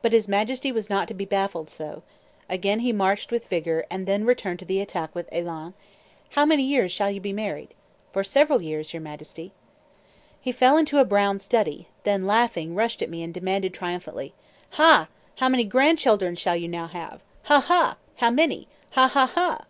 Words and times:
But 0.00 0.12
his 0.12 0.28
Majesty 0.28 0.70
was 0.70 0.88
not 0.88 1.08
to 1.08 1.12
be 1.14 1.24
baffled 1.24 1.68
so: 1.70 2.04
again 2.48 2.78
he 2.78 2.92
marched 2.92 3.32
with 3.32 3.48
vigor, 3.48 3.84
and 3.90 4.06
then 4.06 4.24
returned 4.24 4.60
to 4.60 4.64
the 4.64 4.80
attack 4.80 5.12
with 5.12 5.28
élan. 5.30 5.72
"How 6.30 6.46
many 6.46 6.62
years 6.62 6.92
shall 6.92 7.10
you 7.10 7.20
be 7.20 7.32
married?" 7.32 7.74
"For 8.12 8.22
several 8.22 8.62
years, 8.62 8.94
your 8.94 9.00
Majesty." 9.00 9.50
He 10.40 10.52
fell 10.52 10.76
into 10.76 10.98
a 10.98 11.04
brown 11.04 11.40
study; 11.40 11.88
then, 12.04 12.28
laughing, 12.28 12.76
rushed 12.76 13.02
at 13.02 13.10
me, 13.10 13.24
and 13.24 13.34
demanded 13.34 13.74
triumphantly: 13.74 14.34
"Ha! 14.78 15.08
How 15.38 15.48
many 15.48 15.64
grandchildren 15.64 16.36
shall 16.36 16.54
you 16.54 16.68
now 16.68 16.86
have? 16.86 17.20
Ha, 17.46 17.58
ha! 17.58 17.96
How 18.18 18.30
many? 18.30 18.68
How 18.90 19.06
many? 19.08 19.08
Ha, 19.08 19.08
ha, 19.08 19.26
ha!" 19.34 19.64